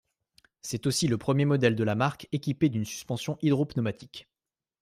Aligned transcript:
C'est 0.63 0.87
aussi 0.87 1.07
le 1.07 1.19
premier 1.19 1.45
modèle 1.45 1.75
de 1.75 1.83
la 1.83 1.93
marque 1.93 2.27
équipé 2.31 2.69
d’une 2.69 2.85
suspension 2.85 3.37
hydropneumatique. 3.43 4.27